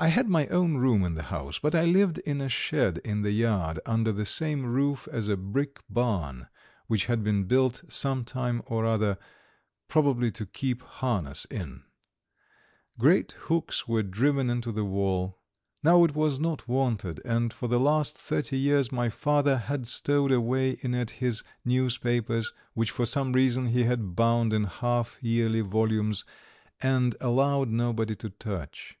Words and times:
I 0.00 0.08
had 0.10 0.28
my 0.28 0.46
own 0.46 0.76
room 0.76 1.02
in 1.04 1.14
the 1.14 1.24
house, 1.24 1.58
but 1.58 1.74
I 1.74 1.84
lived 1.84 2.18
in 2.18 2.40
a 2.40 2.48
shed 2.48 2.98
in 2.98 3.22
the 3.22 3.32
yard, 3.32 3.80
under 3.84 4.12
the 4.12 4.24
same 4.24 4.64
roof 4.64 5.08
as 5.10 5.26
a 5.26 5.36
brick 5.36 5.80
barn 5.90 6.46
which 6.86 7.06
had 7.06 7.24
been 7.24 7.46
built 7.48 7.82
some 7.88 8.24
time 8.24 8.62
or 8.66 8.84
other, 8.86 9.18
probably 9.88 10.30
to 10.30 10.46
keep 10.46 10.82
harness 10.82 11.46
in; 11.46 11.82
great 12.96 13.32
hooks 13.50 13.88
were 13.88 14.04
driven 14.04 14.48
into 14.48 14.70
the 14.70 14.84
wall. 14.84 15.40
Now 15.82 16.04
it 16.04 16.14
was 16.14 16.38
not 16.38 16.68
wanted, 16.68 17.20
and 17.24 17.52
for 17.52 17.66
the 17.66 17.80
last 17.80 18.16
thirty 18.16 18.56
years 18.56 18.92
my 18.92 19.08
father 19.08 19.56
had 19.58 19.88
stowed 19.88 20.30
away 20.30 20.78
in 20.80 20.94
it 20.94 21.10
his 21.18 21.42
newspapers, 21.64 22.52
which 22.72 22.92
for 22.92 23.04
some 23.04 23.32
reason 23.32 23.66
he 23.66 23.82
had 23.82 24.14
bound 24.14 24.52
in 24.52 24.62
half 24.62 25.18
yearly 25.20 25.60
volumes 25.62 26.24
and 26.80 27.16
allowed 27.20 27.70
nobody 27.70 28.14
to 28.14 28.30
touch. 28.30 28.94